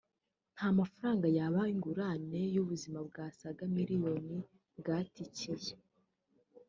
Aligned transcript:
nta 0.55 0.67
mafaranga 0.79 1.25
yaba 1.37 1.61
ingurane 1.73 2.39
y’ubuzima 2.55 2.99
bw’abasaga 3.07 3.63
miliyoni 3.75 4.37
bwatikiye 4.77 5.75